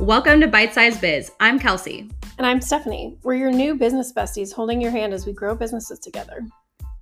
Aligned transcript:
Welcome 0.00 0.40
to 0.40 0.48
Bite 0.48 0.72
Size 0.72 0.96
Biz. 0.96 1.30
I'm 1.40 1.58
Kelsey. 1.58 2.10
And 2.38 2.46
I'm 2.46 2.62
Stephanie. 2.62 3.18
We're 3.22 3.34
your 3.34 3.52
new 3.52 3.74
business 3.74 4.14
besties 4.14 4.50
holding 4.50 4.80
your 4.80 4.90
hand 4.90 5.12
as 5.12 5.26
we 5.26 5.34
grow 5.34 5.54
businesses 5.54 5.98
together. 5.98 6.40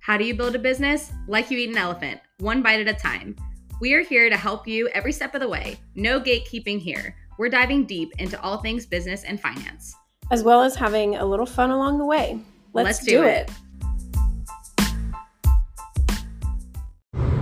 How 0.01 0.17
do 0.17 0.25
you 0.25 0.35
build 0.35 0.53
a 0.53 0.59
business? 0.59 1.13
Like 1.25 1.49
you 1.49 1.57
eat 1.57 1.69
an 1.69 1.77
elephant, 1.77 2.19
one 2.39 2.61
bite 2.61 2.85
at 2.85 2.93
a 2.93 2.99
time. 2.99 3.37
We 3.79 3.93
are 3.93 4.01
here 4.01 4.29
to 4.29 4.35
help 4.35 4.67
you 4.67 4.89
every 4.89 5.13
step 5.13 5.33
of 5.33 5.39
the 5.39 5.47
way. 5.47 5.79
No 5.95 6.19
gatekeeping 6.19 6.81
here. 6.81 7.15
We're 7.37 7.47
diving 7.47 7.85
deep 7.85 8.11
into 8.19 8.39
all 8.41 8.57
things 8.57 8.85
business 8.85 9.23
and 9.23 9.39
finance, 9.39 9.95
as 10.29 10.43
well 10.43 10.61
as 10.61 10.75
having 10.75 11.15
a 11.15 11.25
little 11.25 11.45
fun 11.45 11.71
along 11.71 11.99
the 11.99 12.05
way. 12.05 12.37
Let's, 12.73 12.85
Let's 12.85 13.05
do, 13.05 13.21
do 13.21 13.23
it. 13.23 13.49
it. 13.49 14.89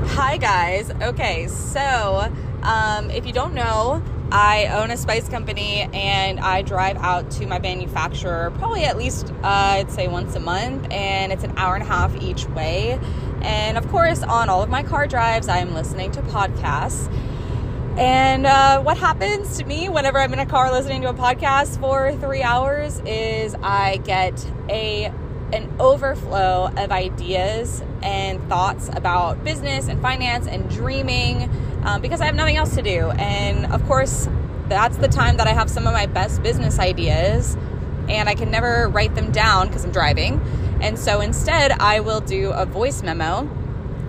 Hi, 0.10 0.38
guys. 0.38 0.92
Okay, 1.02 1.48
so 1.48 2.32
um, 2.62 3.10
if 3.10 3.26
you 3.26 3.34
don't 3.34 3.56
know, 3.56 4.04
I 4.32 4.68
own 4.68 4.92
a 4.92 4.98
spice 4.98 5.30
company 5.30 5.88
and 5.94 6.40
I 6.40 6.62
drive 6.62 6.98
out 6.98 7.32
to 7.32 7.48
my 7.48 7.60
manufacturer 7.60 8.52
probably 8.58 8.84
at 8.84 8.98
least, 8.98 9.32
uh, 9.44 9.48
I'd 9.48 9.92
say 9.92 10.08
once 10.08 10.36
a 10.36 10.40
month, 10.40 10.92
and 10.92 11.32
it's 11.32 11.44
an 11.44 11.58
hour 11.58 11.76
and 11.76 11.84
a 11.84 11.88
half 11.88 12.16
each 12.22 12.46
way. 12.50 13.00
And 13.42 13.78
of 13.78 13.88
course, 13.88 14.24
on 14.24 14.50
all 14.50 14.62
of 14.62 14.70
my 14.70 14.84
car 14.84 15.08
drives, 15.08 15.48
I'm 15.48 15.74
listening 15.74 16.12
to 16.12 16.22
podcasts. 16.24 17.12
And 17.98 18.46
uh, 18.46 18.82
what 18.82 18.98
happens 18.98 19.58
to 19.58 19.66
me 19.66 19.90
whenever 19.90 20.20
I'm 20.20 20.34
in 20.34 20.40
a 20.40 20.46
car 20.46 20.72
listening 20.72 21.02
to 21.04 21.10
a 21.10 21.14
podcast 21.14 21.80
for 21.80 22.14
three 22.18 22.44
hours 22.44 23.02
is 23.06 23.56
I 23.64 23.98
get 23.98 24.46
a 24.70 25.12
an 25.54 25.74
overflow 25.80 26.70
of 26.76 26.92
ideas 26.92 27.82
and 28.04 28.46
thoughts 28.50 28.90
about 28.90 29.44
business 29.46 29.88
and 29.88 30.02
finance 30.02 30.46
and 30.46 30.70
dreaming 30.70 31.50
um, 31.88 32.02
because 32.02 32.20
I 32.20 32.26
have 32.26 32.36
nothing 32.36 32.58
else 32.58 32.76
to 32.76 32.82
do. 32.82 33.12
And 33.12 33.66
of 33.72 33.84
course, 33.86 34.28
that's 34.68 34.98
the 34.98 35.08
time 35.08 35.38
that 35.38 35.48
I 35.48 35.54
have 35.54 35.70
some 35.70 35.88
of 35.88 35.94
my 35.94 36.06
best 36.06 36.44
business 36.44 36.80
ideas, 36.80 37.56
and 38.10 38.28
I 38.28 38.36
can 38.36 38.52
never 38.52 38.90
write 38.90 39.16
them 39.16 39.32
down 39.32 39.68
because 39.68 39.86
I'm 39.86 39.92
driving. 39.92 40.42
And 40.82 41.00
so 41.00 41.22
instead, 41.22 41.72
I 41.72 42.02
will 42.02 42.20
do 42.20 42.52
a 42.52 42.66
voice 42.66 43.02
memo 43.02 43.50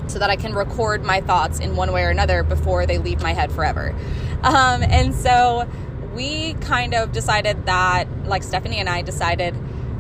so 0.09 0.19
that 0.19 0.29
I 0.29 0.37
can 0.37 0.55
record 0.55 1.05
my 1.05 1.21
thoughts 1.21 1.61
in 1.61 1.77
one 1.77 1.93
way 1.93 2.03
or 2.03 2.11
another 2.11 2.43
before 2.43 2.85
they 2.85 2.99
leave 2.99 3.23
my 3.23 3.33
head 3.33 3.53
forever. 3.53 3.95
Um, 4.43 4.83
and 4.83 5.15
so 5.15 5.69
we 6.15 6.55
kind 6.55 6.95
of 6.95 7.13
decided 7.13 7.67
that, 7.67 8.09
like 8.27 8.43
Stephanie 8.43 8.79
and 8.79 8.89
I 8.89 9.03
decided, 9.03 9.55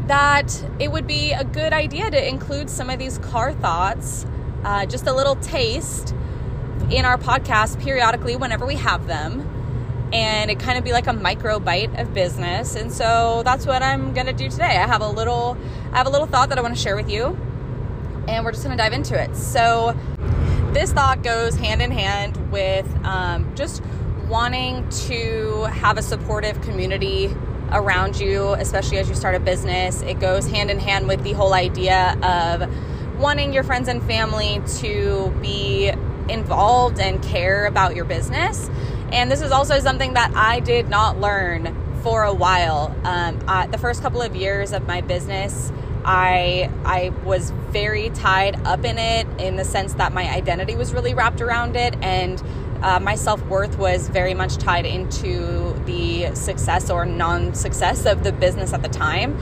that 0.08 0.64
it 0.80 0.90
would 0.90 1.06
be 1.06 1.32
a 1.32 1.44
good 1.44 1.72
idea 1.72 2.10
to 2.10 2.28
include 2.28 2.70
some 2.70 2.90
of 2.90 2.98
these 2.98 3.18
car 3.18 3.52
thoughts, 3.52 4.26
uh, 4.64 4.84
just 4.86 5.06
a 5.06 5.12
little 5.12 5.36
taste 5.36 6.14
in 6.90 7.04
our 7.04 7.18
podcast 7.18 7.80
periodically 7.80 8.36
whenever 8.36 8.66
we 8.66 8.76
have 8.76 9.06
them. 9.06 9.46
And 10.12 10.50
it 10.50 10.58
kind 10.58 10.78
of 10.78 10.84
be 10.84 10.92
like 10.92 11.06
a 11.06 11.12
micro 11.12 11.60
bite 11.60 11.94
of 11.98 12.14
business. 12.14 12.74
And 12.76 12.90
so 12.90 13.42
that's 13.44 13.66
what 13.66 13.82
I'm 13.82 14.14
gonna 14.14 14.32
do 14.32 14.48
today. 14.48 14.78
I 14.78 14.86
have 14.86 15.02
a 15.02 15.08
little 15.08 15.56
I 15.92 15.98
have 15.98 16.06
a 16.06 16.10
little 16.10 16.26
thought 16.26 16.48
that 16.48 16.58
I 16.58 16.62
want 16.62 16.74
to 16.74 16.80
share 16.80 16.96
with 16.96 17.10
you. 17.10 17.38
And 18.26 18.44
we're 18.44 18.52
just 18.52 18.62
gonna 18.62 18.76
dive 18.76 18.92
into 18.92 19.20
it. 19.20 19.36
So 19.36 19.94
this 20.72 20.92
thought 20.92 21.22
goes 21.22 21.56
hand 21.56 21.82
in 21.82 21.90
hand 21.90 22.50
with 22.50 22.86
um, 23.04 23.54
just 23.54 23.82
wanting 24.28 24.88
to 24.90 25.64
have 25.72 25.98
a 25.98 26.02
supportive 26.02 26.60
community 26.60 27.34
around 27.72 28.18
you, 28.18 28.52
especially 28.54 28.98
as 28.98 29.08
you 29.08 29.14
start 29.14 29.34
a 29.34 29.40
business. 29.40 30.02
It 30.02 30.20
goes 30.20 30.46
hand 30.46 30.70
in 30.70 30.78
hand 30.78 31.08
with 31.08 31.22
the 31.22 31.32
whole 31.32 31.54
idea 31.54 32.16
of 32.22 33.18
wanting 33.18 33.52
your 33.52 33.64
friends 33.64 33.88
and 33.88 34.02
family 34.02 34.62
to 34.78 35.34
be 35.42 35.92
involved 36.28 36.98
and 36.98 37.22
care 37.22 37.66
about 37.66 37.96
your 37.96 38.04
business. 38.04 38.70
And 39.12 39.30
this 39.30 39.40
is 39.40 39.50
also 39.50 39.78
something 39.80 40.14
that 40.14 40.32
I 40.34 40.60
did 40.60 40.88
not 40.88 41.18
learn 41.20 41.74
for 42.02 42.22
a 42.22 42.34
while. 42.34 42.94
Um, 43.04 43.40
I, 43.48 43.66
the 43.66 43.78
first 43.78 44.02
couple 44.02 44.22
of 44.22 44.36
years 44.36 44.72
of 44.72 44.86
my 44.86 45.00
business, 45.00 45.72
I 46.04 46.70
I 46.84 47.10
was 47.24 47.50
very 47.70 48.10
tied 48.10 48.66
up 48.66 48.84
in 48.84 48.98
it 48.98 49.26
in 49.38 49.56
the 49.56 49.64
sense 49.64 49.94
that 49.94 50.12
my 50.12 50.28
identity 50.28 50.74
was 50.74 50.94
really 50.94 51.14
wrapped 51.14 51.40
around 51.40 51.76
it, 51.76 51.94
and 52.02 52.42
uh, 52.82 53.00
my 53.00 53.14
self 53.14 53.44
worth 53.46 53.76
was 53.78 54.08
very 54.08 54.34
much 54.34 54.56
tied 54.56 54.86
into 54.86 55.74
the 55.84 56.34
success 56.34 56.90
or 56.90 57.04
non 57.04 57.54
success 57.54 58.06
of 58.06 58.24
the 58.24 58.32
business 58.32 58.72
at 58.72 58.82
the 58.82 58.88
time. 58.88 59.38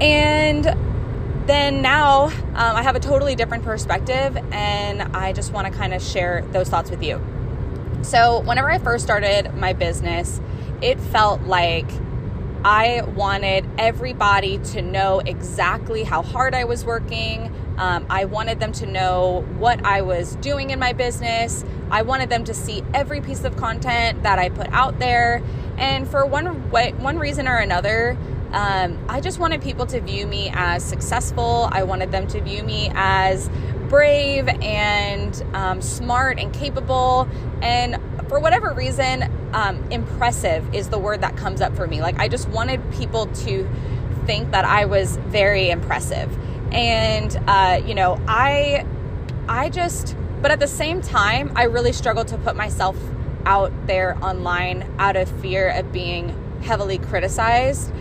And 0.00 0.74
then 1.50 1.82
now 1.82 2.26
um, 2.26 2.76
I 2.76 2.82
have 2.82 2.94
a 2.94 3.00
totally 3.00 3.34
different 3.34 3.64
perspective, 3.64 4.36
and 4.52 5.02
I 5.02 5.32
just 5.32 5.52
want 5.52 5.66
to 5.66 5.72
kind 5.76 5.92
of 5.92 6.00
share 6.00 6.46
those 6.52 6.68
thoughts 6.68 6.90
with 6.90 7.02
you. 7.02 7.20
So, 8.02 8.40
whenever 8.40 8.70
I 8.70 8.78
first 8.78 9.04
started 9.04 9.52
my 9.54 9.72
business, 9.72 10.40
it 10.80 11.00
felt 11.00 11.42
like 11.42 11.90
I 12.64 13.02
wanted 13.16 13.66
everybody 13.78 14.58
to 14.58 14.80
know 14.80 15.18
exactly 15.20 16.04
how 16.04 16.22
hard 16.22 16.54
I 16.54 16.64
was 16.64 16.84
working. 16.84 17.52
Um, 17.78 18.06
I 18.08 18.26
wanted 18.26 18.60
them 18.60 18.70
to 18.72 18.86
know 18.86 19.44
what 19.58 19.84
I 19.84 20.02
was 20.02 20.36
doing 20.36 20.70
in 20.70 20.78
my 20.78 20.92
business. 20.92 21.64
I 21.90 22.02
wanted 22.02 22.30
them 22.30 22.44
to 22.44 22.54
see 22.54 22.84
every 22.94 23.20
piece 23.20 23.42
of 23.42 23.56
content 23.56 24.22
that 24.22 24.38
I 24.38 24.50
put 24.50 24.68
out 24.68 24.98
there. 25.00 25.42
And 25.78 26.06
for 26.06 26.24
one 26.26 26.70
one 26.70 27.18
reason 27.18 27.48
or 27.48 27.56
another, 27.56 28.16
um, 28.52 28.98
I 29.08 29.20
just 29.20 29.38
wanted 29.38 29.62
people 29.62 29.86
to 29.86 30.00
view 30.00 30.26
me 30.26 30.50
as 30.52 30.84
successful. 30.84 31.68
I 31.70 31.84
wanted 31.84 32.10
them 32.10 32.26
to 32.28 32.40
view 32.40 32.62
me 32.64 32.90
as 32.94 33.48
brave 33.88 34.48
and 34.48 35.42
um, 35.54 35.80
smart 35.80 36.38
and 36.38 36.52
capable. 36.52 37.28
And 37.62 38.00
for 38.28 38.40
whatever 38.40 38.72
reason, 38.72 39.30
um, 39.52 39.82
impressive 39.90 40.74
is 40.74 40.88
the 40.88 40.98
word 40.98 41.20
that 41.20 41.36
comes 41.36 41.60
up 41.60 41.76
for 41.76 41.86
me. 41.86 42.00
Like, 42.00 42.18
I 42.18 42.28
just 42.28 42.48
wanted 42.48 42.80
people 42.92 43.26
to 43.26 43.68
think 44.26 44.50
that 44.50 44.64
I 44.64 44.84
was 44.84 45.16
very 45.16 45.70
impressive. 45.70 46.36
And, 46.72 47.36
uh, 47.46 47.82
you 47.84 47.94
know, 47.94 48.20
I, 48.26 48.86
I 49.48 49.68
just, 49.68 50.16
but 50.42 50.50
at 50.50 50.60
the 50.60 50.68
same 50.68 51.02
time, 51.02 51.52
I 51.56 51.64
really 51.64 51.92
struggled 51.92 52.28
to 52.28 52.38
put 52.38 52.56
myself 52.56 52.96
out 53.46 53.72
there 53.86 54.16
online 54.24 54.88
out 54.98 55.16
of 55.16 55.28
fear 55.40 55.68
of 55.70 55.90
being 55.92 56.36
heavily 56.62 56.98
criticized 56.98 57.92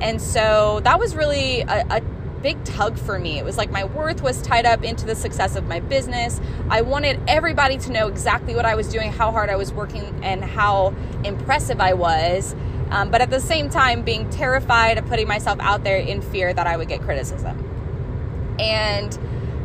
and 0.00 0.20
so 0.20 0.80
that 0.84 0.98
was 0.98 1.14
really 1.14 1.62
a, 1.62 1.86
a 1.90 2.00
big 2.42 2.62
tug 2.64 2.98
for 2.98 3.18
me. 3.18 3.38
It 3.38 3.44
was 3.44 3.56
like 3.56 3.70
my 3.70 3.84
worth 3.84 4.22
was 4.22 4.40
tied 4.42 4.66
up 4.66 4.84
into 4.84 5.04
the 5.06 5.14
success 5.14 5.56
of 5.56 5.66
my 5.66 5.80
business. 5.80 6.40
I 6.70 6.82
wanted 6.82 7.20
everybody 7.26 7.78
to 7.78 7.92
know 7.92 8.08
exactly 8.08 8.54
what 8.54 8.64
I 8.64 8.74
was 8.74 8.88
doing, 8.88 9.12
how 9.12 9.32
hard 9.32 9.50
I 9.50 9.56
was 9.56 9.72
working, 9.72 10.20
and 10.22 10.44
how 10.44 10.94
impressive 11.24 11.80
I 11.80 11.94
was. 11.94 12.54
Um, 12.90 13.10
but 13.10 13.20
at 13.20 13.30
the 13.30 13.40
same 13.40 13.68
time, 13.68 14.02
being 14.02 14.30
terrified 14.30 14.98
of 14.98 15.06
putting 15.06 15.28
myself 15.28 15.58
out 15.60 15.84
there 15.84 15.98
in 15.98 16.22
fear 16.22 16.54
that 16.54 16.66
I 16.66 16.76
would 16.76 16.88
get 16.88 17.02
criticism. 17.02 17.64
And 18.58 19.16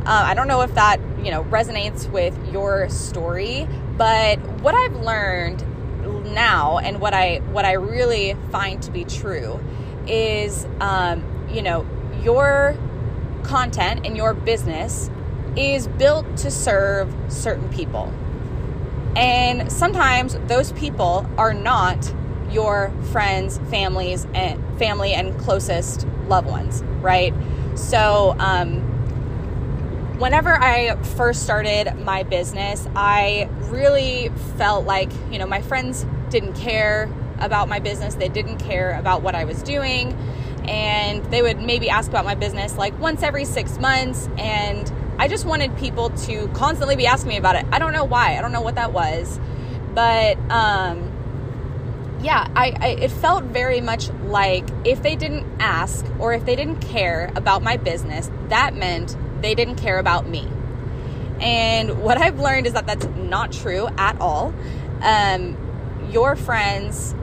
uh, 0.05 0.23
I 0.25 0.33
don't 0.33 0.47
know 0.47 0.61
if 0.61 0.73
that 0.75 0.99
you 1.23 1.31
know 1.31 1.43
resonates 1.45 2.09
with 2.11 2.37
your 2.51 2.89
story, 2.89 3.67
but 3.97 4.39
what 4.61 4.75
I've 4.75 4.95
learned 4.97 5.63
now 6.33 6.79
and 6.79 6.99
what 6.99 7.13
I 7.13 7.37
what 7.51 7.63
I 7.63 7.73
really 7.73 8.35
find 8.51 8.81
to 8.83 8.91
be 8.91 9.05
true 9.05 9.59
is, 10.07 10.65
um, 10.79 11.47
you 11.51 11.61
know, 11.61 11.85
your 12.21 12.77
content 13.43 14.05
and 14.05 14.15
your 14.15 14.33
business 14.33 15.09
is 15.55 15.87
built 15.87 16.37
to 16.37 16.49
serve 16.49 17.13
certain 17.27 17.69
people. 17.69 18.11
And 19.15 19.71
sometimes 19.71 20.37
those 20.47 20.71
people 20.71 21.29
are 21.37 21.53
not 21.53 22.13
your 22.49 22.91
friends, 23.11 23.59
families, 23.69 24.25
and 24.33 24.61
family 24.79 25.13
and 25.13 25.37
closest 25.39 26.07
loved 26.27 26.47
ones, 26.47 26.81
right? 27.01 27.33
So, 27.75 28.35
um, 28.39 28.81
whenever 30.19 30.57
I 30.57 30.95
first 31.15 31.43
started 31.43 31.93
my 32.05 32.23
business, 32.23 32.87
I 32.95 33.49
really 33.69 34.29
felt 34.57 34.85
like, 34.85 35.11
you 35.31 35.37
know, 35.37 35.47
my 35.47 35.61
friends 35.61 36.05
didn't 36.29 36.53
care 36.53 37.09
about 37.39 37.67
my 37.67 37.79
business. 37.79 38.15
They 38.15 38.29
didn't 38.29 38.57
care 38.57 38.97
about 38.97 39.21
what 39.21 39.35
I 39.35 39.45
was 39.45 39.61
doing. 39.63 40.13
And 40.67 41.25
they 41.25 41.41
would 41.41 41.61
maybe 41.61 41.89
ask 41.89 42.09
about 42.09 42.25
my 42.25 42.35
business 42.35 42.77
like 42.77 42.97
once 42.99 43.21
every 43.21 43.45
six 43.45 43.77
months. 43.79 44.29
And 44.37 44.91
I 45.19 45.27
just 45.27 45.45
wanted 45.45 45.75
people 45.77 46.09
to 46.09 46.47
constantly 46.49 46.95
be 46.95 47.05
asking 47.05 47.29
me 47.29 47.37
about 47.37 47.55
it. 47.55 47.65
I 47.71 47.79
don't 47.79 47.93
know 47.93 48.05
why. 48.05 48.37
I 48.37 48.41
don't 48.41 48.51
know 48.51 48.61
what 48.61 48.75
that 48.75 48.93
was. 48.93 49.39
But 49.93 50.37
um, 50.49 51.11
yeah, 52.21 52.47
I, 52.55 52.75
I 52.79 52.87
it 53.01 53.11
felt 53.11 53.43
very 53.43 53.81
much 53.81 54.09
like 54.25 54.65
if 54.85 55.03
they 55.03 55.15
didn't 55.15 55.45
ask 55.59 56.05
or 56.19 56.33
if 56.33 56.45
they 56.45 56.55
didn't 56.55 56.79
care 56.79 57.31
about 57.35 57.61
my 57.61 57.77
business, 57.77 58.31
that 58.47 58.75
meant 58.75 59.15
they 59.41 59.53
didn't 59.53 59.75
care 59.75 59.99
about 59.99 60.27
me. 60.27 60.47
And 61.39 62.01
what 62.01 62.17
I've 62.17 62.39
learned 62.39 62.67
is 62.67 62.73
that 62.73 62.87
that's 62.87 63.05
not 63.17 63.51
true 63.51 63.87
at 63.97 64.19
all. 64.21 64.53
Um, 65.01 65.57
your 66.11 66.35
friends 66.35 67.13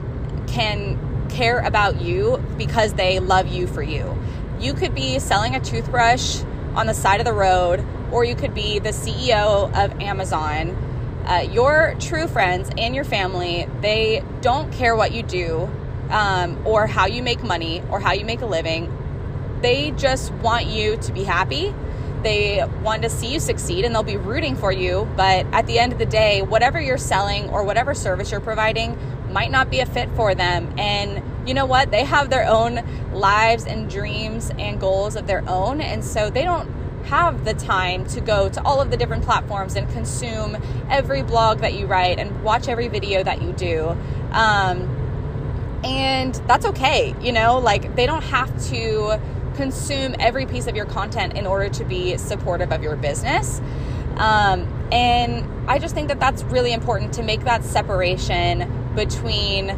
can 0.51 1.27
care 1.29 1.59
about 1.59 2.01
you 2.01 2.43
because 2.57 2.93
they 2.93 3.19
love 3.19 3.47
you 3.47 3.67
for 3.67 3.81
you. 3.81 4.17
You 4.59 4.73
could 4.73 4.93
be 4.93 5.19
selling 5.19 5.55
a 5.55 5.59
toothbrush 5.59 6.41
on 6.75 6.87
the 6.87 6.93
side 6.93 7.19
of 7.19 7.25
the 7.25 7.33
road, 7.33 7.85
or 8.11 8.23
you 8.23 8.35
could 8.35 8.53
be 8.53 8.79
the 8.79 8.89
CEO 8.89 9.73
of 9.73 9.99
Amazon 10.01 10.77
uh, 11.25 11.47
your 11.51 11.95
true 11.99 12.27
friends 12.27 12.69
and 12.77 12.95
your 12.95 13.03
family, 13.03 13.67
they 13.81 14.23
don't 14.41 14.71
care 14.73 14.95
what 14.95 15.11
you 15.11 15.23
do 15.23 15.69
um, 16.09 16.59
or 16.65 16.87
how 16.87 17.05
you 17.05 17.21
make 17.21 17.43
money 17.43 17.83
or 17.89 17.99
how 17.99 18.11
you 18.11 18.25
make 18.25 18.41
a 18.41 18.45
living. 18.45 18.91
They 19.61 19.91
just 19.91 20.31
want 20.33 20.65
you 20.65 20.97
to 20.97 21.13
be 21.13 21.23
happy. 21.23 21.73
They 22.23 22.65
want 22.83 23.03
to 23.03 23.09
see 23.09 23.31
you 23.33 23.39
succeed 23.39 23.85
and 23.85 23.93
they'll 23.93 24.03
be 24.03 24.17
rooting 24.17 24.55
for 24.55 24.71
you. 24.71 25.07
But 25.15 25.45
at 25.51 25.67
the 25.67 25.79
end 25.79 25.93
of 25.93 25.99
the 25.99 26.05
day, 26.05 26.41
whatever 26.41 26.81
you're 26.81 26.97
selling 26.97 27.49
or 27.49 27.63
whatever 27.63 27.93
service 27.93 28.31
you're 28.31 28.39
providing 28.39 28.97
might 29.31 29.51
not 29.51 29.69
be 29.69 29.79
a 29.79 29.85
fit 29.85 30.09
for 30.15 30.35
them. 30.35 30.73
And 30.77 31.23
you 31.47 31.53
know 31.53 31.65
what? 31.65 31.91
They 31.91 32.03
have 32.03 32.29
their 32.29 32.47
own 32.47 32.81
lives 33.13 33.65
and 33.65 33.89
dreams 33.89 34.51
and 34.57 34.79
goals 34.79 35.15
of 35.15 35.27
their 35.27 35.47
own. 35.47 35.81
And 35.81 36.03
so 36.03 36.29
they 36.29 36.43
don't 36.43 36.69
have 37.05 37.45
the 37.45 37.53
time 37.53 38.05
to 38.05 38.21
go 38.21 38.49
to 38.49 38.63
all 38.63 38.79
of 38.79 38.91
the 38.91 38.97
different 38.97 39.23
platforms 39.23 39.75
and 39.75 39.89
consume 39.91 40.57
every 40.89 41.23
blog 41.23 41.59
that 41.59 41.73
you 41.73 41.87
write 41.87 42.19
and 42.19 42.43
watch 42.43 42.67
every 42.67 42.87
video 42.87 43.23
that 43.23 43.41
you 43.41 43.53
do. 43.53 43.89
Um, 44.31 44.97
and 45.83 46.35
that's 46.47 46.65
okay, 46.67 47.15
you 47.21 47.31
know, 47.31 47.57
like 47.57 47.95
they 47.95 48.05
don't 48.05 48.23
have 48.23 48.49
to 48.69 49.19
consume 49.55 50.15
every 50.19 50.45
piece 50.45 50.67
of 50.67 50.75
your 50.75 50.85
content 50.85 51.33
in 51.33 51.47
order 51.47 51.69
to 51.69 51.83
be 51.83 52.17
supportive 52.17 52.71
of 52.71 52.83
your 52.83 52.95
business. 52.95 53.59
Um, 54.17 54.67
and 54.91 55.69
I 55.69 55.79
just 55.79 55.95
think 55.95 56.09
that 56.09 56.19
that's 56.19 56.43
really 56.43 56.73
important 56.73 57.13
to 57.13 57.23
make 57.23 57.43
that 57.45 57.63
separation 57.63 58.80
between 58.95 59.77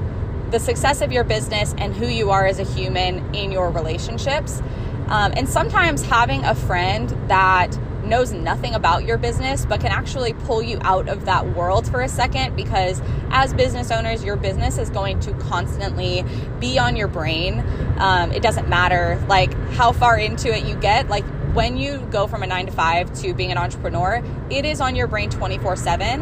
the 0.51 0.59
success 0.59 1.01
of 1.01 1.11
your 1.11 1.23
business 1.23 1.73
and 1.77 1.95
who 1.95 2.05
you 2.05 2.29
are 2.29 2.45
as 2.45 2.59
a 2.59 2.63
human 2.63 3.33
in 3.33 3.51
your 3.51 3.71
relationships. 3.71 4.61
Um, 5.07 5.33
and 5.35 5.49
sometimes 5.49 6.03
having 6.03 6.43
a 6.45 6.55
friend 6.55 7.09
that 7.27 7.77
knows 8.05 8.31
nothing 8.31 8.73
about 8.75 9.05
your 9.05 9.17
business 9.17 9.65
but 9.65 9.79
can 9.79 9.91
actually 9.91 10.33
pull 10.33 10.61
you 10.61 10.77
out 10.81 11.07
of 11.07 11.25
that 11.25 11.55
world 11.55 11.89
for 11.89 12.01
a 12.01 12.09
second 12.09 12.55
because 12.55 13.01
as 13.29 13.53
business 13.53 13.91
owners 13.91 14.23
your 14.23 14.35
business 14.35 14.77
is 14.77 14.89
going 14.89 15.19
to 15.21 15.33
constantly 15.35 16.23
be 16.59 16.77
on 16.77 16.95
your 16.95 17.07
brain. 17.07 17.63
Um, 17.97 18.31
it 18.31 18.43
doesn't 18.43 18.67
matter 18.67 19.23
like 19.27 19.53
how 19.71 19.91
far 19.91 20.17
into 20.17 20.53
it 20.53 20.65
you 20.65 20.75
get. 20.75 21.07
Like 21.07 21.25
when 21.53 21.77
you 21.77 21.99
go 22.11 22.27
from 22.27 22.43
a 22.43 22.47
nine 22.47 22.65
to 22.65 22.71
five 22.71 23.13
to 23.21 23.33
being 23.33 23.51
an 23.51 23.57
entrepreneur 23.57 24.23
it 24.49 24.65
is 24.65 24.81
on 24.81 24.95
your 24.95 25.07
brain 25.07 25.29
24 25.29 25.75
7 25.75 26.21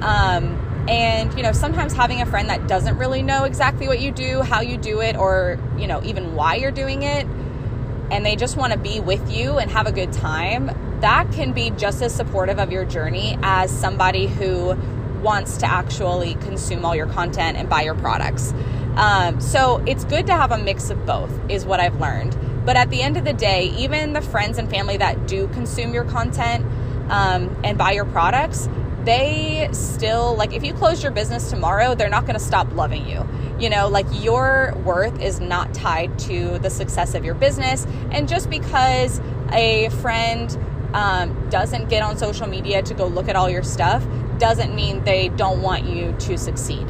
um, 0.00 0.67
and 0.88 1.34
you 1.36 1.42
know 1.42 1.52
sometimes 1.52 1.92
having 1.92 2.22
a 2.22 2.26
friend 2.26 2.48
that 2.48 2.66
doesn't 2.66 2.96
really 2.96 3.22
know 3.22 3.44
exactly 3.44 3.86
what 3.86 4.00
you 4.00 4.10
do 4.10 4.40
how 4.40 4.60
you 4.60 4.76
do 4.76 5.00
it 5.00 5.16
or 5.16 5.58
you 5.78 5.86
know 5.86 6.02
even 6.02 6.34
why 6.34 6.54
you're 6.54 6.70
doing 6.70 7.02
it 7.02 7.26
and 8.10 8.24
they 8.24 8.34
just 8.34 8.56
want 8.56 8.72
to 8.72 8.78
be 8.78 8.98
with 8.98 9.30
you 9.30 9.58
and 9.58 9.70
have 9.70 9.86
a 9.86 9.92
good 9.92 10.12
time 10.12 10.70
that 11.00 11.30
can 11.32 11.52
be 11.52 11.70
just 11.70 12.02
as 12.02 12.14
supportive 12.14 12.58
of 12.58 12.72
your 12.72 12.84
journey 12.84 13.38
as 13.42 13.70
somebody 13.70 14.26
who 14.26 14.74
wants 15.22 15.58
to 15.58 15.66
actually 15.66 16.34
consume 16.36 16.84
all 16.84 16.94
your 16.94 17.06
content 17.06 17.56
and 17.56 17.68
buy 17.68 17.82
your 17.82 17.94
products. 17.94 18.52
Um, 18.96 19.40
so 19.40 19.82
it's 19.86 20.04
good 20.04 20.26
to 20.26 20.32
have 20.32 20.50
a 20.50 20.58
mix 20.58 20.90
of 20.90 21.04
both, 21.06 21.30
is 21.48 21.64
what 21.64 21.80
I've 21.80 22.00
learned. 22.00 22.36
But 22.64 22.76
at 22.76 22.90
the 22.90 23.02
end 23.02 23.16
of 23.16 23.24
the 23.24 23.32
day, 23.32 23.66
even 23.78 24.12
the 24.12 24.20
friends 24.20 24.58
and 24.58 24.68
family 24.68 24.96
that 24.96 25.26
do 25.26 25.48
consume 25.48 25.94
your 25.94 26.04
content 26.04 26.64
um, 27.10 27.56
and 27.62 27.78
buy 27.78 27.92
your 27.92 28.04
products, 28.06 28.68
they 29.08 29.70
still, 29.72 30.36
like, 30.36 30.52
if 30.52 30.62
you 30.62 30.74
close 30.74 31.02
your 31.02 31.12
business 31.12 31.48
tomorrow, 31.48 31.94
they're 31.94 32.10
not 32.10 32.26
going 32.26 32.34
to 32.34 32.44
stop 32.44 32.70
loving 32.74 33.08
you. 33.08 33.26
You 33.58 33.70
know, 33.70 33.88
like, 33.88 34.04
your 34.12 34.74
worth 34.84 35.18
is 35.22 35.40
not 35.40 35.72
tied 35.72 36.18
to 36.20 36.58
the 36.58 36.68
success 36.68 37.14
of 37.14 37.24
your 37.24 37.34
business. 37.34 37.86
And 38.10 38.28
just 38.28 38.50
because 38.50 39.18
a 39.50 39.88
friend 40.02 40.54
um, 40.92 41.48
doesn't 41.48 41.88
get 41.88 42.02
on 42.02 42.18
social 42.18 42.46
media 42.46 42.82
to 42.82 42.92
go 42.92 43.06
look 43.06 43.28
at 43.28 43.36
all 43.36 43.48
your 43.48 43.62
stuff 43.62 44.06
doesn't 44.36 44.74
mean 44.74 45.02
they 45.04 45.30
don't 45.30 45.62
want 45.62 45.84
you 45.84 46.14
to 46.18 46.36
succeed. 46.36 46.86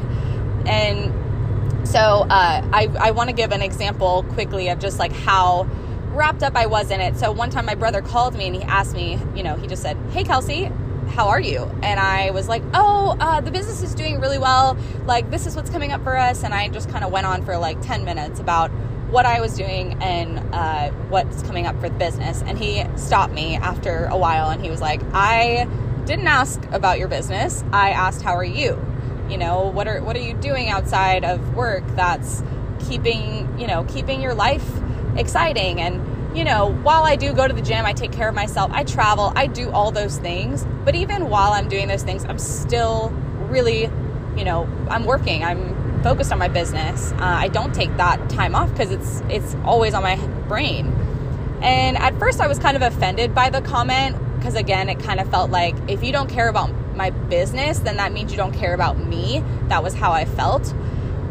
And 0.65 1.87
so 1.87 1.99
uh, 1.99 2.69
I, 2.73 2.89
I 2.99 3.11
want 3.11 3.29
to 3.29 3.35
give 3.35 3.53
an 3.53 3.61
example 3.61 4.25
quickly 4.33 4.67
of 4.67 4.79
just 4.79 4.99
like 4.99 5.13
how 5.13 5.69
wrapped 6.09 6.43
up 6.43 6.57
I 6.57 6.65
was 6.65 6.91
in 6.91 6.99
it. 6.99 7.15
So 7.15 7.31
one 7.31 7.49
time 7.49 7.65
my 7.65 7.75
brother 7.75 8.01
called 8.01 8.35
me 8.35 8.47
and 8.47 8.55
he 8.57 8.63
asked 8.63 8.93
me, 8.93 9.17
you 9.35 9.41
know, 9.41 9.55
he 9.55 9.67
just 9.67 9.81
said, 9.81 9.95
Hey, 10.11 10.25
Kelsey, 10.25 10.69
how 11.09 11.27
are 11.29 11.41
you? 11.41 11.63
And 11.83 11.99
I 11.99 12.31
was 12.31 12.47
like, 12.47 12.63
oh, 12.73 13.17
uh, 13.19 13.41
the 13.41 13.51
business 13.51 13.81
is 13.81 13.93
doing 13.93 14.19
really 14.19 14.37
well. 14.39 14.77
Like, 15.05 15.29
this 15.29 15.45
is 15.47 15.55
what's 15.55 15.69
coming 15.69 15.91
up 15.91 16.03
for 16.03 16.17
us. 16.17 16.43
And 16.43 16.53
I 16.53 16.69
just 16.69 16.89
kind 16.89 17.03
of 17.03 17.11
went 17.11 17.25
on 17.25 17.43
for 17.43 17.57
like 17.57 17.81
10 17.81 18.05
minutes 18.05 18.39
about 18.39 18.71
what 19.09 19.25
I 19.25 19.41
was 19.41 19.55
doing 19.55 20.01
and 20.03 20.39
uh, 20.53 20.91
what's 21.09 21.41
coming 21.43 21.65
up 21.65 21.79
for 21.81 21.89
the 21.89 21.97
business. 21.97 22.43
And 22.43 22.57
he 22.57 22.85
stopped 22.95 23.33
me 23.33 23.55
after 23.55 24.05
a 24.05 24.17
while 24.17 24.49
and 24.49 24.63
he 24.63 24.69
was 24.69 24.81
like, 24.81 25.01
I 25.13 25.67
didn't 26.05 26.27
ask 26.27 26.63
about 26.71 26.99
your 26.99 27.07
business. 27.07 27.63
I 27.73 27.89
asked, 27.91 28.21
how 28.21 28.35
are 28.35 28.43
you? 28.43 28.83
You 29.29 29.37
know, 29.37 29.69
what 29.69 29.87
are 29.87 30.01
what 30.01 30.15
are 30.15 30.21
you 30.21 30.33
doing 30.33 30.69
outside 30.69 31.23
of 31.23 31.55
work 31.55 31.83
that's 31.89 32.41
keeping, 32.87 33.59
you 33.59 33.67
know, 33.67 33.83
keeping 33.83 34.21
your 34.21 34.33
life 34.33 34.67
exciting 35.15 35.81
and 35.81 36.08
you 36.33 36.43
know, 36.43 36.73
while 36.83 37.03
I 37.03 37.15
do 37.15 37.33
go 37.33 37.47
to 37.47 37.53
the 37.53 37.61
gym, 37.61 37.85
I 37.85 37.93
take 37.93 38.11
care 38.11 38.29
of 38.29 38.35
myself, 38.35 38.71
I 38.71 38.83
travel, 38.83 39.33
I 39.35 39.47
do 39.47 39.71
all 39.71 39.91
those 39.91 40.17
things. 40.17 40.65
But 40.85 40.95
even 40.95 41.29
while 41.29 41.51
I'm 41.53 41.67
doing 41.67 41.87
those 41.87 42.03
things, 42.03 42.23
I'm 42.25 42.37
still 42.37 43.09
really, 43.49 43.89
you 44.37 44.43
know, 44.43 44.69
I'm 44.89 45.05
working. 45.05 45.43
I'm 45.43 46.03
focused 46.03 46.31
on 46.31 46.39
my 46.39 46.47
business. 46.47 47.11
Uh, 47.13 47.17
I 47.19 47.47
don't 47.47 47.73
take 47.73 47.95
that 47.97 48.29
time 48.29 48.55
off 48.55 48.71
because 48.71 48.91
it's 48.91 49.21
it's 49.29 49.55
always 49.65 49.93
on 49.93 50.03
my 50.03 50.15
brain. 50.47 50.87
And 51.61 51.97
at 51.97 52.17
first, 52.19 52.39
I 52.39 52.47
was 52.47 52.59
kind 52.59 52.77
of 52.77 52.83
offended 52.83 53.35
by 53.35 53.49
the 53.49 53.61
comment 53.61 54.15
because 54.37 54.55
again, 54.55 54.87
it 54.87 54.99
kind 54.99 55.19
of 55.19 55.29
felt 55.29 55.51
like 55.51 55.75
if 55.89 56.03
you 56.03 56.11
don't 56.11 56.29
care 56.29 56.47
about 56.47 56.69
my 56.95 57.09
business, 57.09 57.79
then 57.79 57.97
that 57.97 58.13
means 58.13 58.31
you 58.31 58.37
don't 58.37 58.53
care 58.53 58.73
about 58.73 58.97
me. 58.97 59.43
That 59.67 59.83
was 59.83 59.93
how 59.93 60.11
I 60.11 60.25
felt, 60.25 60.67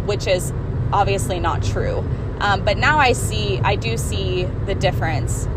which 0.06 0.26
is 0.26 0.52
obviously 0.92 1.40
not 1.40 1.62
true. 1.62 2.04
Um, 2.40 2.64
but 2.64 2.76
now 2.76 2.98
I 2.98 3.12
see, 3.12 3.58
I 3.60 3.76
do 3.76 3.96
see 3.96 4.44
the 4.44 4.74
difference 4.74 5.48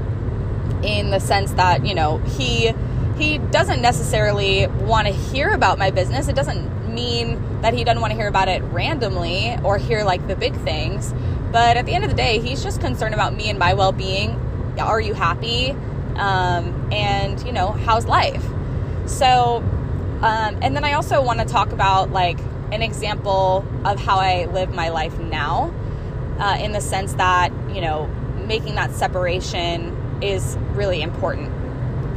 in 0.84 1.12
the 1.12 1.20
sense 1.20 1.52
that 1.54 1.86
you 1.86 1.94
know 1.94 2.18
he 2.18 2.74
he 3.18 3.38
doesn't 3.38 3.82
necessarily 3.82 4.66
want 4.68 5.08
to 5.08 5.14
hear 5.14 5.50
about 5.50 5.78
my 5.78 5.92
business. 5.92 6.28
It 6.28 6.36
doesn't 6.36 6.94
mean 6.94 7.62
that 7.62 7.74
he 7.74 7.84
doesn't 7.84 8.02
want 8.02 8.12
to 8.12 8.18
hear 8.18 8.28
about 8.28 8.48
it 8.48 8.64
randomly 8.64 9.58
or 9.64 9.78
hear 9.78 10.04
like 10.04 10.28
the 10.28 10.36
big 10.36 10.56
things. 10.56 11.14
But 11.52 11.78
at 11.78 11.86
the 11.86 11.94
end 11.94 12.04
of 12.04 12.10
the 12.10 12.16
day, 12.16 12.40
he's 12.40 12.64
just 12.64 12.82
concerned 12.82 13.14
about 13.14 13.36
me 13.36 13.50
and 13.50 13.60
my 13.60 13.74
well 13.74 13.92
being. 13.92 14.32
Are 14.80 15.00
you 15.00 15.14
happy? 15.14 15.72
Um, 16.16 16.90
and, 16.92 17.42
you 17.46 17.52
know, 17.52 17.72
how's 17.72 18.06
life? 18.06 18.44
So, 19.06 19.58
um, 20.22 20.58
and 20.62 20.76
then 20.76 20.84
I 20.84 20.94
also 20.94 21.22
want 21.22 21.40
to 21.40 21.46
talk 21.46 21.72
about 21.72 22.12
like 22.12 22.40
an 22.72 22.82
example 22.82 23.66
of 23.86 24.00
how 24.00 24.18
I 24.18 24.46
live 24.46 24.74
my 24.74 24.90
life 24.90 25.18
now 25.20 25.74
uh, 26.42 26.58
in 26.60 26.72
the 26.72 26.82
sense 26.82 27.14
that, 27.14 27.52
you 27.74 27.82
know, 27.82 28.08
making 28.48 28.76
that 28.76 28.92
separation 28.92 29.96
is 30.22 30.58
really 30.74 31.02
important. 31.02 31.52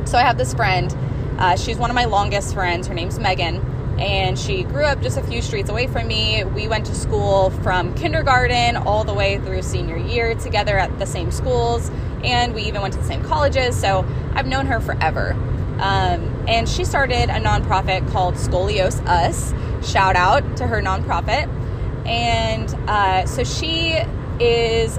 So 0.08 0.18
I 0.18 0.22
have 0.22 0.38
this 0.38 0.52
friend. 0.54 0.94
Uh, 1.38 1.56
she's 1.56 1.76
one 1.76 1.90
of 1.90 1.94
my 1.94 2.06
longest 2.06 2.54
friends. 2.54 2.86
Her 2.86 2.94
name's 2.94 3.18
Megan 3.18 3.60
and 3.98 4.36
she 4.38 4.64
grew 4.64 4.84
up 4.84 5.00
just 5.02 5.16
a 5.16 5.22
few 5.22 5.40
streets 5.40 5.70
away 5.70 5.86
from 5.86 6.08
me. 6.08 6.42
We 6.44 6.66
went 6.66 6.86
to 6.86 6.94
school 6.94 7.50
from 7.62 7.94
kindergarten 7.94 8.76
all 8.76 9.04
the 9.04 9.14
way 9.14 9.38
through 9.38 9.62
senior 9.62 9.96
year 9.96 10.34
together 10.34 10.76
at 10.76 10.98
the 10.98 11.06
same 11.06 11.30
schools, 11.30 11.90
and 12.24 12.54
we 12.54 12.62
even 12.62 12.82
went 12.82 12.94
to 12.94 13.00
the 13.00 13.06
same 13.06 13.22
colleges. 13.22 13.78
So 13.80 14.04
I've 14.34 14.46
known 14.46 14.66
her 14.66 14.80
forever. 14.80 15.32
Um, 15.78 16.44
and 16.48 16.68
she 16.68 16.84
started 16.84 17.30
a 17.30 17.40
nonprofit 17.40 18.10
called 18.10 18.34
Scolios 18.34 19.04
Us. 19.06 19.52
Shout 19.88 20.16
out 20.16 20.56
to 20.56 20.66
her 20.66 20.80
nonprofit. 20.80 21.48
And 22.06 22.72
uh, 22.88 23.26
so 23.26 23.44
she 23.44 23.94
is 24.40 24.98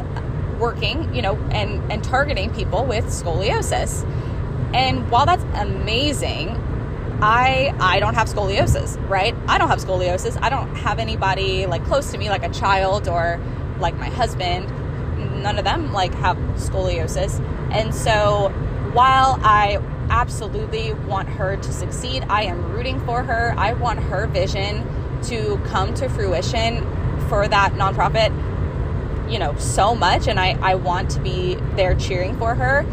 working, 0.60 1.14
you 1.14 1.22
know, 1.22 1.36
and, 1.52 1.92
and 1.92 2.04
targeting 2.04 2.54
people 2.54 2.86
with 2.86 3.06
scoliosis. 3.06 4.04
And 4.74 5.10
while 5.10 5.26
that's 5.26 5.44
amazing, 5.56 6.50
I 7.22 7.74
I 7.80 8.00
don't 8.00 8.16
have 8.16 8.28
scoliosis, 8.28 8.98
right? 9.10 9.36
I 9.48 9.58
don't 9.58 9.70
have 9.70 9.80
scoliosis. 9.80 10.38
I 10.42 10.50
don't 10.50 10.76
have 10.76 11.00
anybody 11.00 11.66
like 11.66 11.86
close 11.86 12.12
to 12.12 12.18
me 12.18 12.30
like 12.30 12.44
a 12.44 12.50
child 12.50 13.08
or 13.08 13.40
like 13.80 13.96
my 13.96 14.10
husband. 14.10 14.68
None 15.42 15.58
of 15.58 15.64
them 15.64 15.94
like 15.94 16.14
have 16.16 16.38
scoliosis. 16.56 17.40
And 17.72 17.96
so 17.96 18.50
while 18.94 19.40
I 19.44 19.80
absolutely 20.10 20.94
want 20.94 21.30
her 21.30 21.56
to 21.58 21.74
succeed, 21.74 22.26
I 22.30 22.44
am 22.44 22.72
rooting 22.72 23.00
for 23.06 23.24
her. 23.24 23.54
I 23.58 23.74
want 23.74 24.00
her 24.00 24.28
vision 24.28 24.86
to 25.24 25.58
come 25.66 25.94
to 25.96 26.10
fruition 26.10 26.86
for 27.28 27.48
that 27.48 27.74
nonprofit, 27.74 28.32
you 29.32 29.40
know, 29.40 29.56
so 29.58 29.96
much 29.96 30.28
and 30.28 30.40
I 30.40 30.58
I 30.62 30.76
want 30.76 31.12
to 31.12 31.20
be 31.20 31.56
there 31.76 31.96
cheering 31.96 32.38
for 32.38 32.56
her. 32.56 32.86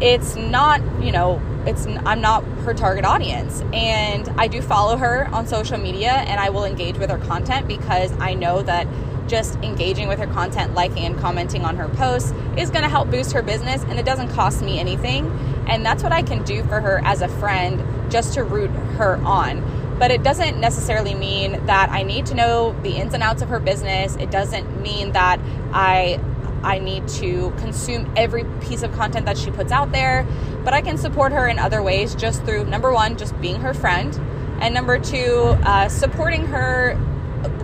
It's 0.00 0.36
not, 0.36 0.80
you 1.02 1.12
know, 1.12 1.42
it's 1.66 1.86
I'm 1.86 2.20
not 2.20 2.44
her 2.64 2.74
target 2.74 3.04
audience. 3.04 3.62
And 3.72 4.28
I 4.38 4.48
do 4.48 4.62
follow 4.62 4.96
her 4.96 5.28
on 5.32 5.46
social 5.46 5.78
media 5.78 6.12
and 6.12 6.40
I 6.40 6.50
will 6.50 6.64
engage 6.64 6.98
with 6.98 7.10
her 7.10 7.18
content 7.18 7.66
because 7.68 8.12
I 8.18 8.34
know 8.34 8.62
that 8.62 8.86
just 9.28 9.56
engaging 9.56 10.08
with 10.08 10.18
her 10.18 10.26
content, 10.26 10.74
liking 10.74 11.04
and 11.04 11.18
commenting 11.18 11.64
on 11.64 11.76
her 11.76 11.88
posts 11.88 12.32
is 12.56 12.70
going 12.70 12.82
to 12.82 12.88
help 12.88 13.10
boost 13.10 13.32
her 13.32 13.42
business 13.42 13.82
and 13.84 13.98
it 13.98 14.06
doesn't 14.06 14.28
cost 14.30 14.62
me 14.62 14.80
anything. 14.80 15.26
And 15.68 15.84
that's 15.84 16.02
what 16.02 16.12
I 16.12 16.22
can 16.22 16.42
do 16.44 16.62
for 16.64 16.80
her 16.80 17.00
as 17.04 17.20
a 17.20 17.28
friend 17.28 18.10
just 18.10 18.34
to 18.34 18.44
root 18.44 18.70
her 18.70 19.16
on. 19.18 19.62
But 19.98 20.10
it 20.10 20.22
doesn't 20.22 20.60
necessarily 20.60 21.14
mean 21.14 21.64
that 21.66 21.90
I 21.90 22.02
need 22.02 22.26
to 22.26 22.34
know 22.34 22.72
the 22.82 22.96
ins 22.96 23.14
and 23.14 23.22
outs 23.22 23.42
of 23.42 23.48
her 23.48 23.60
business. 23.60 24.16
It 24.16 24.30
doesn't 24.30 24.80
mean 24.80 25.12
that 25.12 25.40
I 25.72 26.20
I 26.62 26.78
need 26.80 27.06
to 27.08 27.52
consume 27.58 28.12
every 28.16 28.44
piece 28.60 28.82
of 28.82 28.92
content 28.92 29.26
that 29.26 29.38
she 29.38 29.50
puts 29.50 29.70
out 29.70 29.92
there, 29.92 30.26
but 30.64 30.74
I 30.74 30.80
can 30.80 30.98
support 30.98 31.32
her 31.32 31.46
in 31.46 31.58
other 31.58 31.82
ways 31.82 32.14
just 32.14 32.44
through 32.44 32.64
number 32.64 32.92
one, 32.92 33.16
just 33.16 33.40
being 33.40 33.60
her 33.60 33.72
friend, 33.72 34.18
and 34.60 34.74
number 34.74 34.98
two, 34.98 35.56
uh, 35.64 35.88
supporting 35.88 36.46
her 36.46 36.96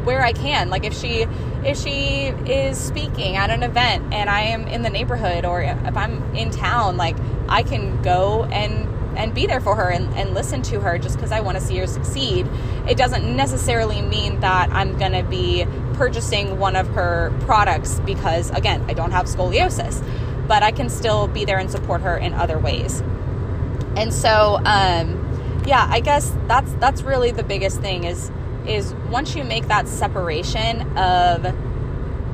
where 0.05 0.23
I 0.23 0.33
can. 0.33 0.71
Like 0.71 0.85
if 0.85 0.95
she 0.95 1.27
if 1.65 1.79
she 1.79 2.27
is 2.51 2.79
speaking 2.79 3.37
at 3.37 3.51
an 3.51 3.63
event 3.63 4.13
and 4.13 4.29
I 4.29 4.43
am 4.43 4.67
in 4.69 4.83
the 4.83 4.91
neighborhood 4.91 5.45
or 5.45 5.63
if 5.63 5.97
I'm 5.97 6.35
in 6.35 6.51
town, 6.51 6.97
like 6.97 7.17
I 7.49 7.63
can 7.63 8.03
go 8.03 8.45
and 8.45 8.94
and 9.17 9.35
be 9.35 9.47
there 9.47 9.61
for 9.61 9.75
her 9.77 9.91
and, 9.91 10.13
and 10.15 10.35
listen 10.35 10.63
to 10.63 10.81
her 10.81 10.99
just 10.99 11.17
because 11.17 11.33
I 11.33 11.41
want 11.41 11.59
to 11.59 11.65
see 11.65 11.77
her 11.79 11.87
succeed. 11.87 12.49
It 12.89 12.97
doesn't 12.97 13.37
necessarily 13.37 14.03
mean 14.03 14.41
that 14.41 14.71
I'm 14.71 14.99
going 14.99 15.13
to 15.13 15.23
be 15.23 15.67
purchasing 15.95 16.59
one 16.59 16.77
of 16.77 16.89
her 16.89 17.33
products 17.41 18.01
because, 18.01 18.51
again, 18.51 18.85
I 18.89 18.95
don't 18.95 19.13
have 19.13 19.27
scoliosis, 19.27 20.03
but 20.47 20.63
I 20.63 20.71
can 20.71 20.89
still 20.89 21.29
be 21.29 21.45
there 21.45 21.59
and 21.59 21.71
support 21.71 22.03
her 22.03 22.17
in 22.17 22.35
other 22.35 22.59
ways. 22.59 23.01
And 23.97 24.13
so, 24.13 24.61
um, 24.65 25.63
yeah, 25.67 25.87
I 25.89 26.01
guess 26.01 26.35
that's 26.47 26.73
that's 26.75 27.03
really 27.03 27.31
the 27.31 27.45
biggest 27.45 27.81
thing 27.81 28.05
is 28.05 28.31
is 28.67 28.95
once 29.11 29.35
you 29.35 29.45
make 29.45 29.69
that 29.69 29.89
separation 29.89 30.97
of 30.97 31.45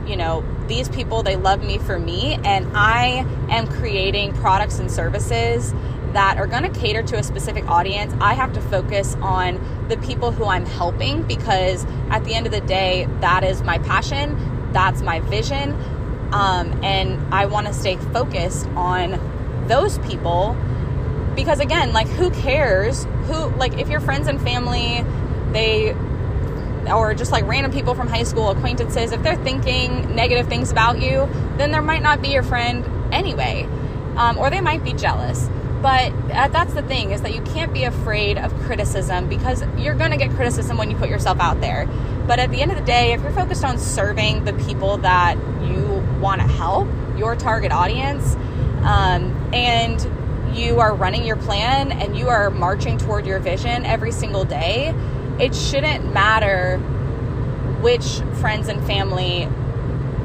you 0.08 0.16
know 0.16 0.44
these 0.66 0.88
people 0.88 1.22
they 1.22 1.36
love 1.36 1.62
me 1.62 1.78
for 1.78 1.98
me 1.98 2.38
and 2.44 2.66
I 2.76 3.26
am 3.50 3.66
creating 3.66 4.32
products 4.34 4.78
and 4.78 4.90
services 4.90 5.74
that 6.12 6.38
are 6.38 6.46
going 6.46 6.62
to 6.62 6.80
cater 6.80 7.02
to 7.02 7.18
a 7.18 7.22
specific 7.22 7.68
audience, 7.68 8.14
I 8.20 8.34
have 8.34 8.52
to 8.54 8.60
focus 8.60 9.16
on 9.20 9.86
the 9.88 9.96
people 9.98 10.32
who 10.32 10.44
I'm 10.44 10.66
helping 10.66 11.22
because 11.22 11.84
at 12.10 12.24
the 12.24 12.34
end 12.34 12.46
of 12.46 12.52
the 12.52 12.60
day, 12.60 13.06
that 13.20 13.44
is 13.44 13.62
my 13.62 13.78
passion, 13.78 14.72
that's 14.72 15.02
my 15.02 15.20
vision, 15.20 15.72
um, 16.32 16.82
and 16.82 17.34
I 17.34 17.46
want 17.46 17.66
to 17.66 17.72
stay 17.72 17.96
focused 17.96 18.66
on 18.68 19.66
those 19.68 19.98
people 19.98 20.56
because 21.34 21.60
again, 21.60 21.92
like 21.92 22.08
who 22.08 22.30
cares? 22.30 23.04
Who 23.26 23.50
like 23.56 23.78
if 23.78 23.88
your 23.88 24.00
friends 24.00 24.28
and 24.28 24.40
family, 24.40 25.04
they 25.52 25.94
or 26.90 27.14
just 27.14 27.30
like 27.30 27.46
random 27.46 27.72
people 27.72 27.94
from 27.94 28.08
high 28.08 28.24
school 28.24 28.50
acquaintances, 28.50 29.12
if 29.12 29.22
they're 29.22 29.36
thinking 29.36 30.14
negative 30.14 30.48
things 30.48 30.70
about 30.70 31.00
you, 31.00 31.28
then 31.56 31.70
there 31.70 31.82
might 31.82 32.02
not 32.02 32.20
be 32.20 32.28
your 32.28 32.42
friend 32.42 32.84
anyway, 33.12 33.66
um, 34.16 34.38
or 34.38 34.50
they 34.50 34.60
might 34.60 34.82
be 34.82 34.92
jealous. 34.92 35.48
But 35.80 36.12
uh, 36.30 36.48
that's 36.48 36.74
the 36.74 36.82
thing 36.82 37.10
is 37.10 37.22
that 37.22 37.34
you 37.34 37.40
can't 37.40 37.72
be 37.72 37.84
afraid 37.84 38.36
of 38.36 38.54
criticism 38.62 39.28
because 39.28 39.64
you're 39.78 39.94
going 39.94 40.10
to 40.10 40.18
get 40.18 40.30
criticism 40.32 40.76
when 40.76 40.90
you 40.90 40.96
put 40.96 41.08
yourself 41.08 41.40
out 41.40 41.60
there. 41.60 41.86
But 42.26 42.38
at 42.38 42.50
the 42.50 42.60
end 42.60 42.70
of 42.70 42.76
the 42.76 42.84
day, 42.84 43.12
if 43.12 43.22
you're 43.22 43.32
focused 43.32 43.64
on 43.64 43.78
serving 43.78 44.44
the 44.44 44.52
people 44.52 44.98
that 44.98 45.36
you 45.62 46.04
want 46.20 46.42
to 46.42 46.46
help, 46.46 46.86
your 47.16 47.34
target 47.34 47.72
audience, 47.72 48.34
um, 48.84 49.50
and 49.54 50.06
you 50.54 50.80
are 50.80 50.94
running 50.94 51.24
your 51.24 51.36
plan 51.36 51.92
and 51.92 52.16
you 52.16 52.28
are 52.28 52.50
marching 52.50 52.98
toward 52.98 53.26
your 53.26 53.38
vision 53.38 53.86
every 53.86 54.12
single 54.12 54.44
day, 54.44 54.94
it 55.38 55.54
shouldn't 55.54 56.12
matter 56.12 56.76
which 57.80 58.20
friends 58.40 58.68
and 58.68 58.84
family 58.86 59.48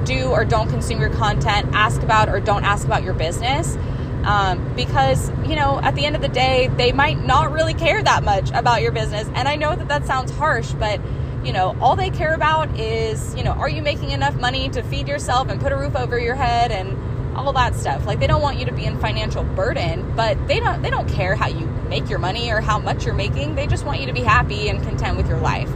do 0.04 0.28
or 0.28 0.44
don't 0.44 0.70
consume 0.70 1.00
your 1.00 1.10
content, 1.12 1.68
ask 1.74 2.02
about 2.02 2.28
or 2.28 2.42
don't 2.42 2.66
ask 2.66 2.86
about 2.86 3.04
your 3.04 3.14
business 3.14 3.78
um, 4.26 4.74
because, 4.76 5.30
you 5.48 5.56
know, 5.56 5.80
at 5.82 5.96
the 5.96 6.06
end 6.06 6.16
of 6.16 6.22
the 6.22 6.28
day, 6.28 6.68
they 6.78 6.92
might 6.92 7.24
not 7.24 7.52
really 7.52 7.74
care 7.74 8.02
that 8.02 8.24
much 8.24 8.50
about 8.52 8.82
your 8.82 8.92
business. 8.92 9.30
And 9.36 9.48
I 9.48 9.56
know 9.56 9.76
that 9.76 9.88
that 9.88 10.06
sounds 10.06 10.32
harsh, 10.32 10.72
but, 10.74 11.00
you 11.44 11.54
know, 11.54 11.76
all 11.80 11.96
they 11.96 12.10
care 12.10 12.34
about 12.34 12.80
is, 12.80 13.36
you 13.36 13.44
know, 13.44 13.52
are 13.52 13.70
you 13.70 13.82
making 13.82 14.12
enough 14.12 14.36
money 14.36 14.70
to 14.70 14.82
feed 14.84 15.08
yourself 15.08 15.50
and 15.50 15.62
put 15.62 15.72
a 15.72 15.78
roof 15.78 15.96
over 15.96 16.20
your 16.20 16.36
head 16.36 16.72
and 16.72 16.98
all 17.36 17.54
that 17.54 17.76
stuff. 17.76 18.06
Like 18.06 18.20
they 18.20 18.28
don't 18.28 18.42
want 18.42 18.58
you 18.60 18.66
to 18.66 18.72
be 18.72 18.86
in 18.86 19.00
financial 19.00 19.44
burden, 19.44 20.16
but 20.16 20.48
they 20.48 20.60
don't 20.60 20.82
they 20.82 20.90
don't 20.90 21.08
care 21.08 21.36
how 21.36 21.48
you 21.48 21.68
make 21.90 22.10
your 22.10 22.20
money 22.20 22.52
or 22.52 22.62
how 22.62 22.80
much 22.80 23.06
you're 23.06 23.14
making. 23.14 23.56
They 23.56 23.68
just 23.68 23.86
want 23.86 24.00
you 24.00 24.08
to 24.08 24.14
be 24.14 24.22
happy 24.22 24.70
and 24.70 24.82
content 24.82 25.18
with 25.18 25.28
your 25.28 25.40
life. 25.40 25.70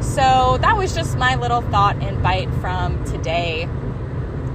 So 0.00 0.58
that 0.60 0.76
was 0.76 0.94
just 0.94 1.16
my 1.16 1.36
little 1.36 1.60
thought 1.62 1.96
and 2.02 2.22
bite 2.22 2.52
from 2.54 3.04
today. 3.04 3.64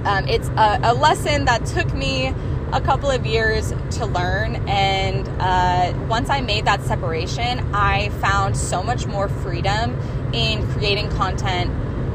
Um, 0.04 0.26
it's 0.28 0.48
a, 0.48 0.80
a 0.82 0.94
lesson 0.94 1.44
that 1.44 1.66
took 1.66 1.92
me 1.92 2.34
a 2.72 2.80
couple 2.80 3.10
of 3.10 3.26
years 3.26 3.72
to 3.92 4.06
learn. 4.06 4.56
And 4.68 5.26
uh, 5.40 5.92
once 6.08 6.30
I 6.30 6.40
made 6.40 6.66
that 6.66 6.82
separation, 6.82 7.74
I 7.74 8.10
found 8.20 8.56
so 8.56 8.82
much 8.82 9.06
more 9.06 9.28
freedom 9.28 9.98
in 10.32 10.66
creating 10.72 11.10
content 11.10 11.70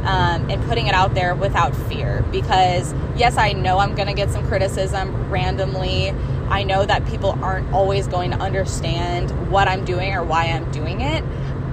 um, 0.06 0.50
and 0.50 0.64
putting 0.66 0.88
it 0.88 0.94
out 0.94 1.14
there 1.14 1.36
without 1.36 1.76
fear. 1.76 2.24
Because, 2.32 2.94
yes, 3.18 3.38
I 3.38 3.54
know 3.54 3.80
I'm 3.80 3.96
going 3.96 4.08
to 4.08 4.14
get 4.14 4.30
some 4.30 4.48
criticism 4.48 5.30
randomly. 5.30 6.12
I 6.48 6.64
know 6.64 6.86
that 6.86 7.06
people 7.08 7.32
aren't 7.44 7.74
always 7.74 8.08
going 8.08 8.32
to 8.32 8.38
understand 8.38 9.52
what 9.52 9.68
I'm 9.68 9.84
doing 9.84 10.14
or 10.14 10.24
why 10.24 10.46
I'm 10.46 10.72
doing 10.72 11.02
it. 11.02 11.24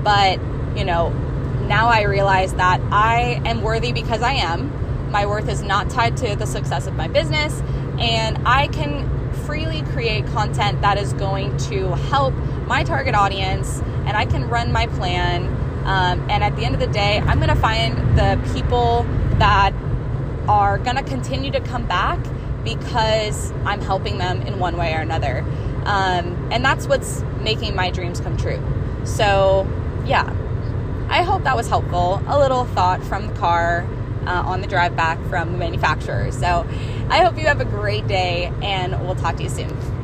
But, 0.03 0.41
you 0.77 0.85
know, 0.85 1.11
now 1.69 1.89
I 1.89 2.03
realize 2.03 2.55
that 2.55 2.81
I 2.91 3.41
am 3.45 3.63
worthy 3.63 3.93
because 3.93 4.23
I 4.23 4.33
am. 4.33 5.11
My 5.13 5.27
worth 5.27 5.49
is 5.49 5.63
not 5.63 5.91
tied 5.91 6.17
to 6.19 6.35
the 6.35 6.47
success 6.47 6.87
of 6.87 6.95
my 6.95 7.07
business 7.07 7.63
and 8.03 8.37
I 8.47 8.67
can 8.69 9.09
freely 9.45 9.83
create 9.93 10.27
content 10.27 10.81
that 10.83 10.99
is 10.99 11.13
going 11.13 11.57
to 11.69 11.95
help 11.95 12.35
my 12.67 12.83
target 12.83 13.15
audience 13.15 13.81
and 14.07 14.17
I 14.17 14.27
can 14.27 14.49
run 14.49 14.73
my 14.73 14.89
plan. 14.89 15.47
Um, 15.87 16.29
and 16.29 16.45
at 16.45 16.57
the 16.57 16.65
end 16.65 16.75
of 16.75 16.81
the 16.81 16.87
day, 16.89 17.19
I'm 17.19 17.39
going 17.39 17.49
to 17.49 17.55
find 17.55 17.97
the 18.19 18.41
people 18.53 19.05
that 19.39 19.73
are 20.49 20.79
going 20.79 20.97
to 20.97 21.03
continue 21.03 21.51
to 21.53 21.61
come 21.61 21.87
back 21.87 22.19
because 22.65 23.53
I'm 23.65 23.81
helping 23.81 24.19
them 24.19 24.43
in 24.43 24.59
one 24.59 24.77
way 24.77 24.95
or 24.95 25.01
another. 25.01 25.45
Um, 25.85 26.49
and 26.53 26.65
that's 26.65 26.87
what's 26.87 27.23
making 27.41 27.75
my 27.75 27.91
dreams 27.91 28.21
come 28.21 28.37
true. 28.37 28.61
So, 29.05 29.69
yeah, 30.05 30.37
I 31.09 31.23
hope 31.23 31.45
that 31.45 31.57
was 31.57 31.69
helpful. 31.69 32.23
A 32.27 32.39
little 32.39 32.65
thought 32.67 33.03
from 33.03 33.29
the 33.29 33.35
car 33.35 33.87
uh, 34.27 34.43
on 34.47 34.61
the 34.61 34.67
drive 34.67 34.97
back 34.97 35.19
from 35.29 35.53
the 35.53 35.59
manufacturer. 35.59 36.31
So 36.31 36.67
I 37.09 37.25
hope 37.25 37.39
you 37.39 37.47
have 37.47 37.61
a 37.61 37.65
great 37.65 38.07
day 38.07 38.53
and 38.63 38.99
we'll 39.03 39.15
talk 39.15 39.37
to 39.37 39.43
you 39.43 39.49
soon. 39.49 40.02